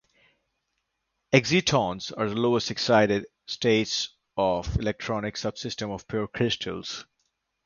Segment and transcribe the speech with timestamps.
[1.31, 7.05] Excitons are lowest excited states of the electronic subsystem of pure crystals.